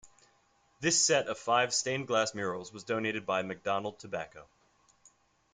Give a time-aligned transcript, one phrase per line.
[0.79, 4.47] This set of five stained-glass murals was donated by Macdonald Tobacco.